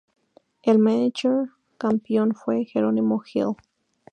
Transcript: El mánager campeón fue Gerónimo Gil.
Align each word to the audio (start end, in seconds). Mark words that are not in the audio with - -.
El 0.63 0.79
mánager 0.79 1.49
campeón 1.77 2.33
fue 2.33 2.65
Gerónimo 2.65 3.19
Gil. 3.19 3.49